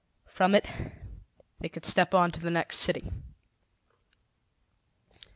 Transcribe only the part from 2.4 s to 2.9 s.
next